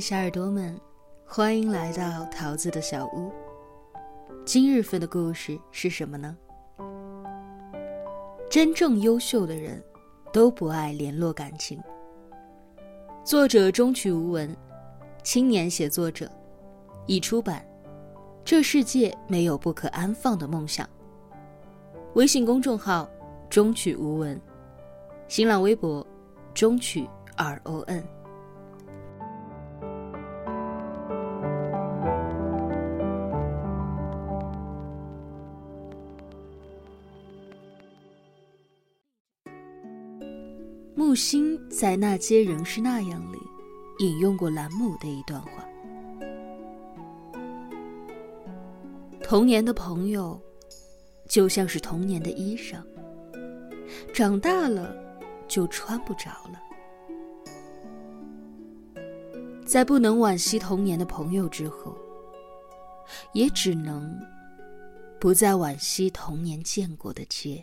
[0.00, 0.80] 小耳朵们，
[1.26, 3.30] 欢迎来到桃子的小屋。
[4.46, 6.34] 今日份的故事是什么呢？
[8.48, 9.84] 真正优秀的人，
[10.32, 11.78] 都不爱联络感情。
[13.22, 14.56] 作者中曲无闻，
[15.22, 16.30] 青年写作者，
[17.06, 17.62] 已出版。
[18.42, 20.88] 这世界没有不可安放的梦想。
[22.14, 23.06] 微信公众号
[23.50, 24.40] 中曲无闻，
[25.28, 26.04] 新浪微博
[26.54, 28.02] 中曲 R O N。
[41.20, 43.38] 心在《那街仍是那样》里
[43.98, 45.50] 引用过兰姆的一段话
[49.22, 50.40] ：“童年的朋友，
[51.28, 52.82] 就像是童年的衣裳，
[54.14, 54.96] 长大了
[55.46, 56.58] 就穿不着了。
[59.66, 61.94] 在不能惋惜童年的朋友之后，
[63.34, 64.18] 也只能
[65.20, 67.62] 不再惋惜童年见过的街。”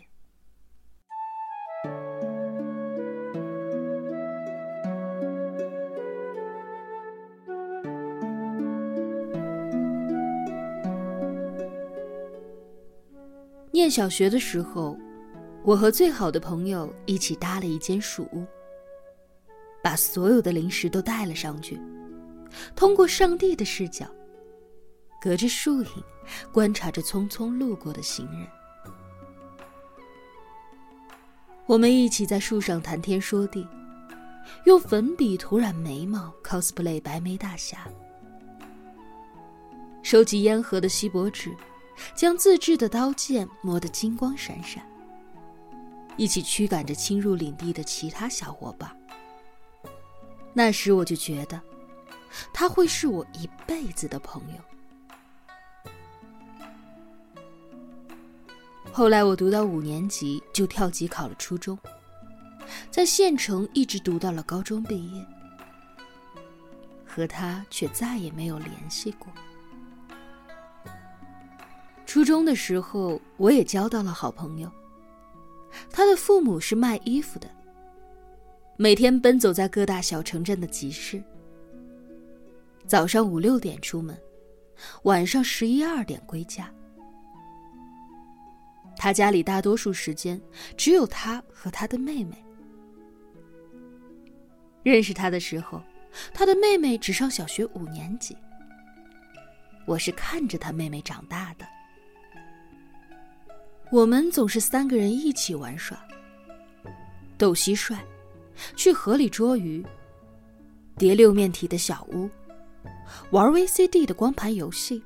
[13.78, 14.98] 念小学的时候，
[15.62, 18.44] 我和最好的朋友一起搭了一间树屋，
[19.80, 21.80] 把所有的零食都带了上去，
[22.74, 24.04] 通过上帝的视角，
[25.22, 25.88] 隔着树影
[26.52, 28.48] 观察着匆匆路过的行人。
[31.66, 33.64] 我们一起在树上谈天说地，
[34.64, 37.86] 用粉笔涂染眉毛，cosplay 白眉大侠，
[40.02, 41.54] 收集烟盒的锡箔纸。
[42.14, 44.84] 将自制的刀剑磨得金光闪闪，
[46.16, 48.90] 一起驱赶着侵入领地的其他小伙伴。
[50.52, 51.60] 那时我就觉得，
[52.52, 54.58] 他会是我一辈子的朋友。
[58.92, 61.78] 后来我读到五年级就跳级考了初中，
[62.90, 65.24] 在县城一直读到了高中毕业，
[67.06, 69.32] 和他却再也没有联系过。
[72.08, 74.72] 初中的时候，我也交到了好朋友。
[75.90, 77.46] 他的父母是卖衣服的，
[78.78, 81.22] 每天奔走在各大小城镇的集市。
[82.86, 84.18] 早上五六点出门，
[85.02, 86.72] 晚上十一二点归家。
[88.96, 90.40] 他家里大多数时间
[90.78, 92.42] 只有他和他的妹妹。
[94.82, 95.82] 认识他的时候，
[96.32, 98.34] 他的妹妹只上小学五年级。
[99.84, 101.66] 我是看着他妹妹长大的。
[103.90, 105.98] 我们总是三个人一起玩耍，
[107.38, 107.96] 斗蟋蟀，
[108.76, 109.84] 去河里捉鱼，
[110.98, 112.28] 叠六面体的小屋，
[113.30, 115.02] 玩 VCD 的光盘游戏，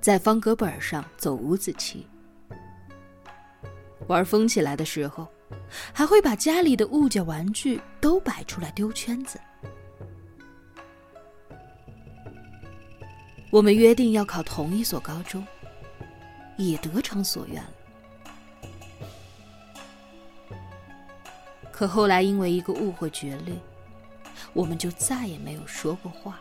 [0.00, 2.04] 在方格本上走五子棋。
[4.08, 5.28] 玩疯起来的时候，
[5.92, 9.38] 还会把家里的物件玩具都摆出来丢圈子。
[13.52, 15.46] 我们约定要考同一所高中。
[16.56, 17.70] 也得偿所愿了。
[21.72, 23.54] 可后来因为一个误会决裂，
[24.52, 26.40] 我们就再也没有说过话。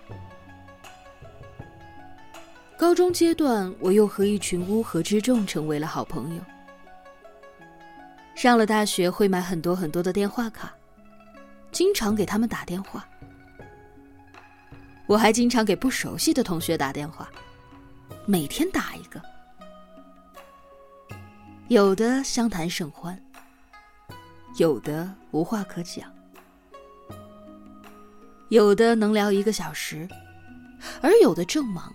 [2.78, 6.42] 高中阶段，我又和一群乌合之众成为了好朋友。
[8.36, 10.74] 上了大学，会买很多很多的电话卡，
[11.72, 13.08] 经常给他们打电话。
[15.08, 17.30] 我还经常给不熟悉的同学打电话，
[18.26, 19.22] 每天打一个。
[21.70, 23.18] 有的相谈甚欢，
[24.58, 26.14] 有的无话可讲，
[28.50, 30.08] 有的能聊一个小时，
[31.02, 31.92] 而有的正忙，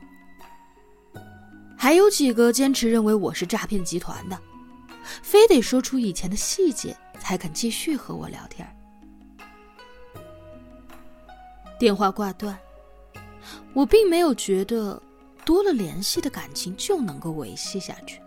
[1.77, 4.39] 还有几个坚持认为我是诈骗集团的，
[5.23, 8.67] 非得说出以前的细节才肯继续和我聊天。
[11.79, 12.59] 电话挂断，
[13.75, 15.01] 我并没有觉得
[15.45, 18.21] 多了联系的感情就能够维系下去。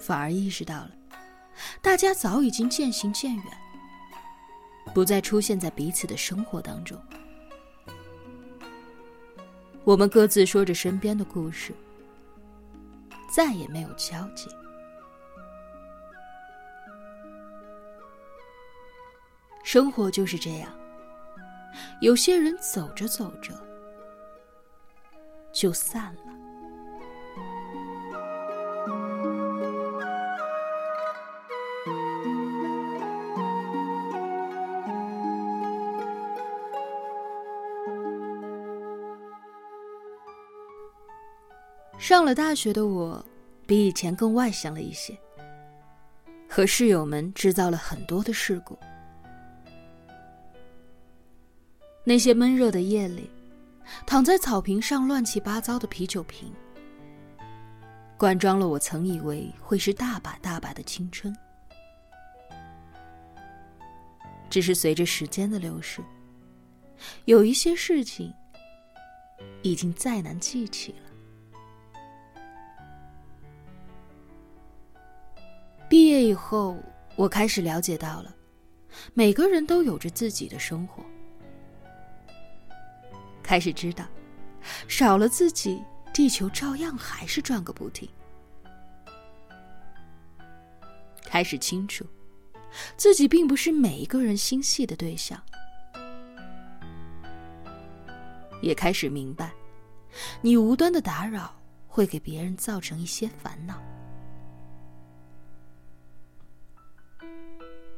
[0.00, 0.90] 反而意识到了，
[1.82, 3.44] 大家早已经渐行渐远，
[4.94, 6.98] 不再出现在彼此的生活当中。
[9.84, 11.74] 我们各自说着身边的故事，
[13.30, 14.48] 再也没有交集。
[19.62, 20.72] 生活就是这样，
[22.00, 23.52] 有些人走着走着
[25.52, 26.29] 就散了。
[42.30, 43.24] 了大学的我，
[43.66, 45.18] 比以前更外向了一些，
[46.48, 48.78] 和室友们制造了很多的事故。
[52.04, 53.28] 那些闷热的夜里，
[54.06, 56.52] 躺在草坪上乱七八糟的啤酒瓶，
[58.16, 61.36] 灌装了我曾以为会是大把大把的青春。
[64.48, 66.00] 只是随着时间的流逝，
[67.24, 68.32] 有一些事情
[69.62, 71.09] 已经再难记起了。
[76.10, 76.76] 业以后，
[77.14, 78.34] 我开始了解到了，
[79.14, 81.04] 每个人都有着自己的生活。
[83.42, 84.04] 开始知道，
[84.88, 88.08] 少了自己，地球照样还是转个不停。
[91.24, 92.04] 开始清楚，
[92.96, 95.40] 自己并不是每一个人心系的对象。
[98.60, 99.52] 也开始明白，
[100.42, 101.54] 你无端的打扰
[101.86, 103.80] 会给别人造成一些烦恼。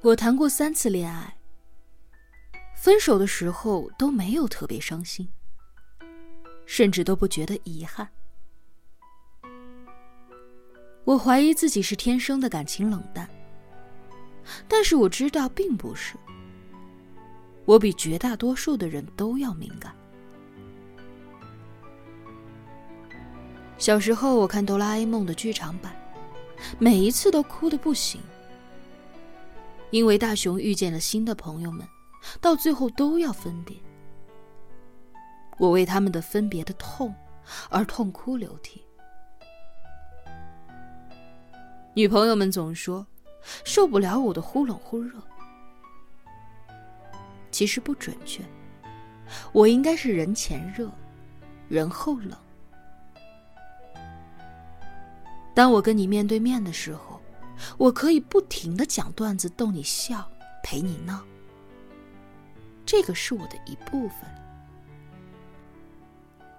[0.02, 1.32] 我谈过三次恋爱，
[2.75, 5.28] 分手的时候都没有特别伤心。
[6.66, 8.08] 甚至都不觉得遗憾。
[11.04, 13.28] 我怀疑自己是天生的感情冷淡，
[14.66, 16.16] 但是我知道并不是。
[17.64, 19.94] 我比绝大多数的人都要敏感。
[23.78, 25.94] 小时候我看《哆啦 A 梦》的剧场版，
[26.78, 28.20] 每一次都哭的不行，
[29.92, 31.86] 因为大雄遇见了新的朋友们，
[32.40, 33.76] 到最后都要分别。
[35.58, 37.14] 我为他们的分别的痛
[37.68, 38.82] 而痛哭流涕。
[41.94, 43.06] 女朋友们总说
[43.64, 45.20] 受不了我的忽冷忽热，
[47.50, 48.42] 其实不准确，
[49.52, 50.90] 我应该是人前热，
[51.68, 52.34] 人后冷。
[55.54, 57.11] 当我跟你面对面的时候，
[57.78, 60.30] 我可以不停的讲段子逗你笑，
[60.62, 61.24] 陪你闹，
[62.84, 64.18] 这个是我的一部分。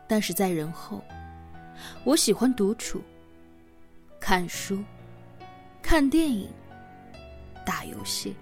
[0.07, 1.03] 但是在人后，
[2.03, 3.01] 我喜欢独处、
[4.19, 4.83] 看书、
[5.81, 6.49] 看电影、
[7.65, 8.35] 打游戏，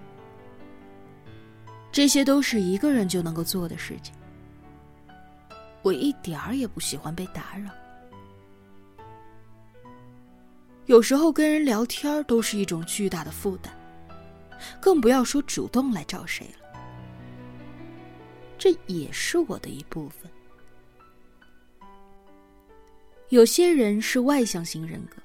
[1.92, 4.14] 这些都是一个人就能够做的事情。
[5.82, 7.72] 我一点儿也不喜欢被打扰，
[10.88, 13.72] 有时候跟人聊天都是一种巨大的负担，
[14.82, 16.80] 更不要说主动来找谁了。
[18.58, 20.30] 这也是我的一部分。
[23.30, 25.18] 有些人是外向型人格，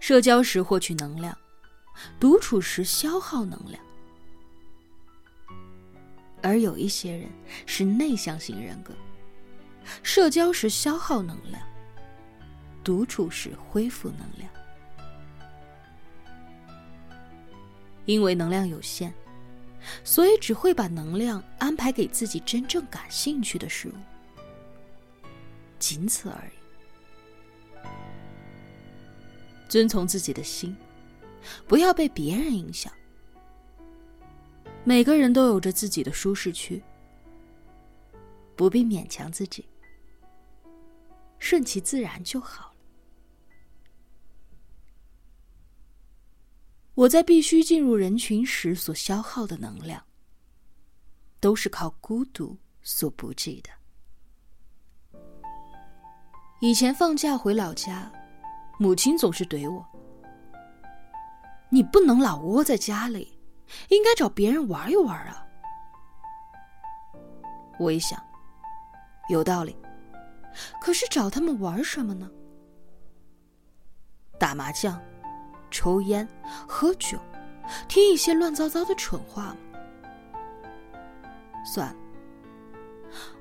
[0.00, 1.36] 社交时获取能量，
[2.18, 3.78] 独处时消耗能量；
[6.42, 7.28] 而有一些人
[7.66, 8.94] 是内向型人格，
[10.02, 11.62] 社交时消耗能量，
[12.82, 14.50] 独处时恢复能量。
[18.04, 19.14] 因为能量有限，
[20.02, 23.92] 所以只会把能量安排给自己真正感兴趣的事物，
[25.78, 26.52] 仅此而已。
[29.68, 30.76] 遵从自己的心，
[31.68, 32.92] 不要被别人影响。
[34.84, 36.82] 每个人都有着自己的舒适区，
[38.56, 39.64] 不必勉强自己，
[41.38, 42.71] 顺其自然就好
[46.94, 50.02] 我在必须进入人群时所消耗的能量，
[51.40, 53.70] 都是靠孤独所补给的。
[56.60, 58.10] 以前放假回老家。
[58.78, 59.86] 母亲总是怼我
[61.70, 63.38] ：“你不能老窝在家里，
[63.90, 65.46] 应该找别人玩一玩啊。”
[67.78, 68.20] 我一想，
[69.28, 69.76] 有道理。
[70.80, 72.28] 可是找他们玩什么呢？
[74.36, 75.00] 打麻将、
[75.72, 76.28] 抽烟、
[76.68, 77.18] 喝酒，
[77.88, 79.56] 听一些乱糟糟的蠢话吗？
[81.64, 81.96] 算了，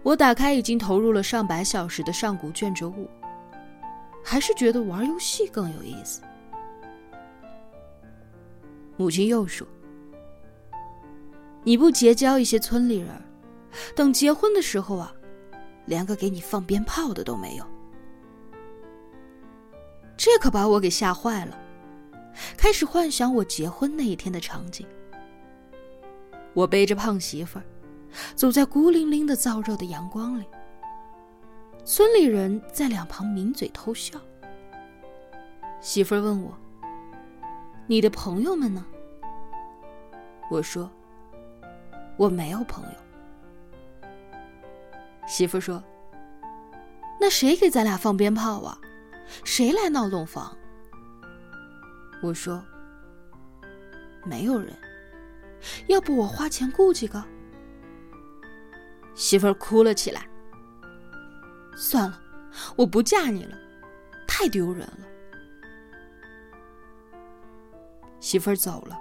[0.01, 3.07] 我打开已经投入了上百小时的上古卷轴五。
[4.23, 6.21] 还是觉得玩游戏更有意思。
[8.95, 9.67] 母亲又说
[11.65, 13.09] ：“你不结交一些村里人，
[13.95, 15.11] 等结婚的时候啊，
[15.87, 17.65] 连个给你放鞭炮的都没有。”
[20.15, 21.59] 这可把我给吓坏了，
[22.57, 24.85] 开始幻想我结婚那一天的场景。
[26.53, 27.65] 我背着胖媳妇儿，
[28.35, 30.45] 走在孤零零的燥热的阳光里。
[31.83, 34.19] 村里人在两旁抿嘴偷笑。
[35.79, 36.55] 媳妇儿问我
[37.87, 38.85] ：“你的朋友们呢？”
[40.51, 40.91] 我说
[42.17, 44.09] ：“我没有朋友。”
[45.25, 45.81] 媳妇儿说
[47.19, 48.77] ：“那谁给咱俩放鞭炮啊？
[49.43, 50.55] 谁来闹洞房？”
[52.21, 52.63] 我说
[54.23, 54.73] ：“没有人。
[55.87, 57.23] 要不我花钱雇几个？”
[59.15, 60.27] 媳妇儿哭了起来。
[61.75, 62.21] 算了，
[62.75, 63.57] 我不嫁你了，
[64.27, 65.07] 太丢人了。
[68.19, 68.97] 媳妇儿走了，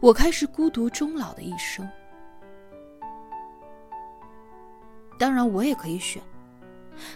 [0.00, 1.86] 我开始孤独终老的一生。
[5.18, 6.22] 当然，我也可以选：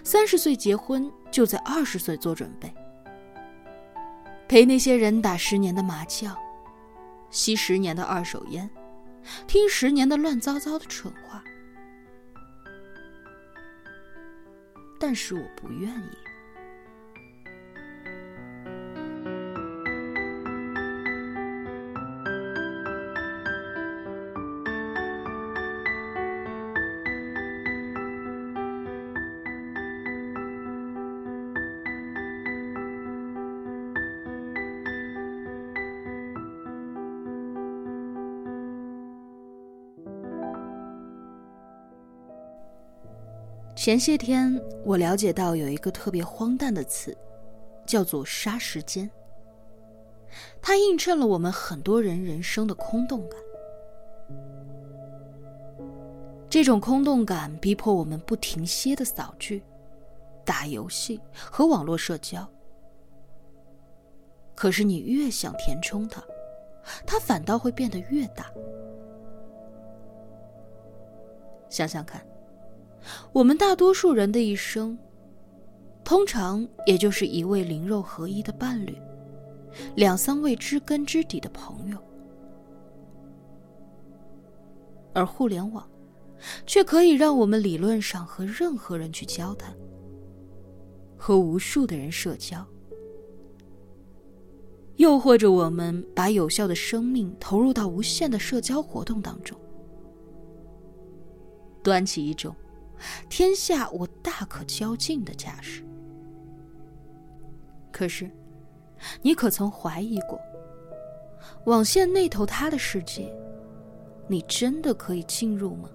[0.02, 2.72] 三十岁结婚，就在二十岁做准备，
[4.54, 6.32] 陪那些人打十年的麻将，
[7.28, 8.70] 吸十年的二手烟，
[9.48, 11.42] 听十年的乱糟糟的蠢话。
[14.96, 16.33] 但是我不愿意。
[43.84, 47.14] 前些天，我了解到有一个特别荒诞的词，
[47.84, 49.10] 叫做“杀时间”。
[50.62, 53.38] 它映衬了我们很多人人生的空洞感。
[56.48, 59.62] 这种空洞感逼迫我们不停歇的扫剧、
[60.46, 62.48] 打游戏和网络社交。
[64.54, 66.24] 可是你越想填充它，
[67.06, 68.50] 它反倒会变得越大。
[71.68, 72.26] 想想看。
[73.32, 74.96] 我们大多数人的一生，
[76.04, 78.96] 通常也就是一位灵肉合一的伴侣，
[79.96, 81.98] 两三位知根知底的朋友，
[85.12, 85.88] 而互联网，
[86.66, 89.74] 却可以让我们理论上和任何人去交谈，
[91.16, 92.64] 和无数的人社交，
[94.96, 99.58] 又或者我们把有效的生命投入到无限的社交活动当中，
[101.82, 102.54] 端起一种。
[103.28, 105.84] 天下我大可交尽的架势。
[107.92, 108.30] 可是，
[109.22, 110.40] 你可曾怀疑过，
[111.66, 113.32] 网线那头他的世界，
[114.26, 115.88] 你真的可以进入吗？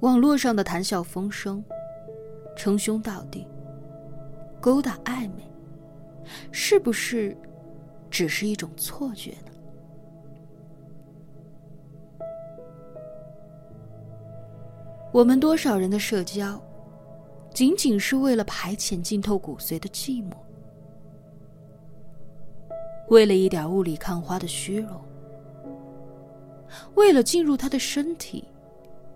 [0.00, 1.62] 网络上的谈笑风生、
[2.56, 3.46] 称兄道弟、
[4.60, 5.50] 勾搭暧昧，
[6.52, 7.36] 是不是
[8.10, 9.52] 只是一种错觉呢？
[15.18, 16.62] 我们多少人的社交，
[17.52, 20.32] 仅仅是为了排遣浸透骨髓的寂寞，
[23.08, 25.04] 为了一点雾里看花的虚荣，
[26.94, 28.44] 为了进入他的身体，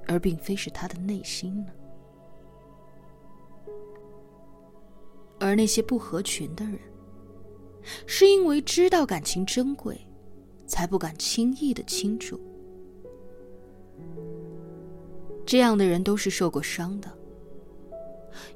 [0.09, 1.73] 而并非是他的内心呢？
[5.39, 6.81] 而那些不合群的人，
[8.09, 10.01] 是因为知道感情珍贵，
[10.67, 12.41] 才不敢轻易的倾注。
[15.45, 17.13] 这样的人都是受过伤的，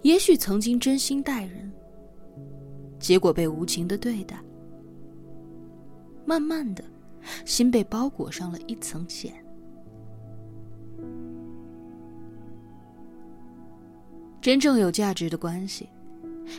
[0.03, 1.71] 也许曾经真心待人，
[2.99, 4.39] 结果被无情的对待，
[6.25, 6.83] 慢慢的，
[7.45, 9.33] 心被包裹上了一层茧。
[14.41, 15.89] 真正有价值的关系，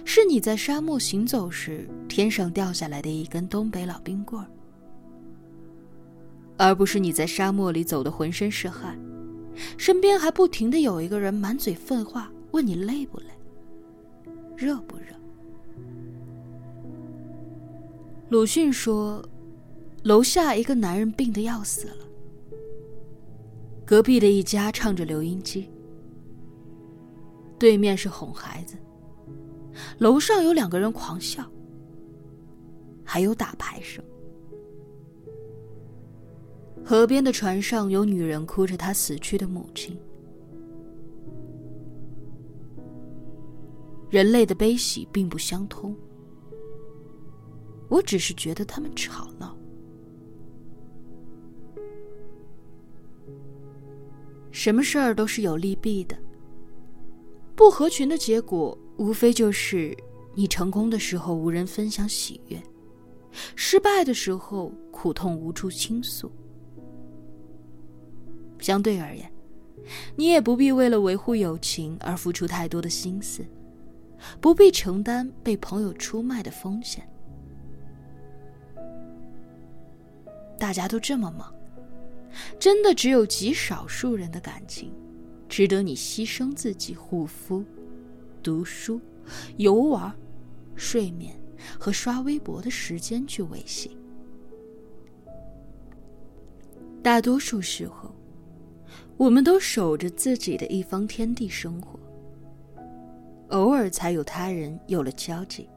[0.04, 4.48] 是你在沙漠行走时天上掉下来的一根东北老冰棍儿，
[6.58, 9.00] 而不是你在沙漠里走的浑身是汗。
[9.78, 13.26] 身边还不停的有一个人满嘴废话，问你累不累，
[14.56, 15.04] 热不热。
[18.30, 19.24] 鲁迅说，
[20.04, 22.06] 楼下一个男人病得要死了，
[23.86, 25.70] 隔壁的一家唱着留音机，
[27.58, 28.76] 对面是哄孩子，
[29.98, 31.44] 楼上有两个人狂笑，
[33.04, 34.04] 还有打牌声。
[36.90, 40.00] 河边的船上有女人哭着她死去的母亲。
[44.10, 45.94] 人类的悲喜并不相通，
[47.90, 49.54] 我只是觉得他们吵闹。
[54.50, 56.18] 什么事儿都是有利弊的，
[57.54, 59.94] 不合群的结果无非就是
[60.34, 62.58] 你成功的时候无人分享喜悦，
[63.58, 66.32] 失败的时候苦痛无处倾诉。
[68.60, 69.32] 相对而言，
[70.16, 73.46] 你也不必为了维护友情而付出太多的心思，
[74.42, 77.08] 不必承担被朋友出卖的风险。
[80.60, 81.54] 大家都这么忙，
[82.60, 84.92] 真的只有极少数人的感情，
[85.48, 87.64] 值得你牺牲自己护肤、
[88.42, 89.00] 读书、
[89.58, 90.12] 游玩、
[90.76, 91.40] 睡眠
[91.80, 93.96] 和刷微博的时间去维系。
[97.04, 98.14] 大多数时候，
[99.18, 102.00] 我们都守着自己的一方天地生活，
[103.50, 105.68] 偶尔才有他人有了交集。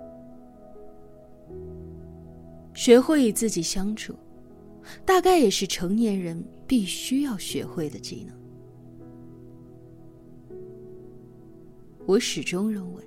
[2.75, 4.15] 学会与自己相处，
[5.07, 8.37] 大概也是成年人必须要学会的技能。
[12.07, 13.03] 我始终认为，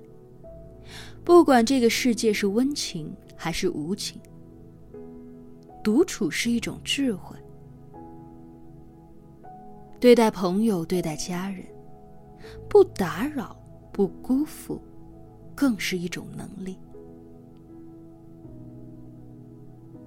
[1.24, 4.20] 不管这个世界是温情还是无情，
[5.82, 7.36] 独处是一种智慧。
[10.04, 11.64] 对待朋友，对待家人，
[12.68, 13.56] 不打扰，
[13.90, 14.78] 不辜负，
[15.54, 16.76] 更是一种能力。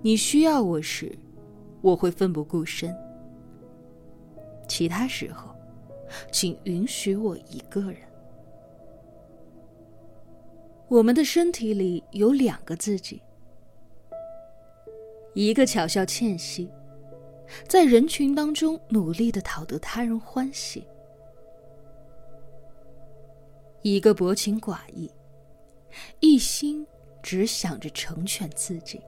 [0.04, 1.18] 你需要我时，
[1.82, 2.92] 我会奋不顾身；
[4.68, 5.50] 其他时候，
[6.32, 8.02] 请允许我一个人。
[10.90, 13.20] 我们的身体里有两个自己，
[15.34, 16.70] 一个巧笑倩兮，
[17.68, 20.82] 在人群当中努力的讨得他人欢喜；
[23.82, 25.12] 一个薄情寡义，
[26.20, 26.86] 一心
[27.22, 29.02] 只想着成全自己。